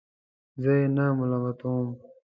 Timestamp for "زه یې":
0.61-0.85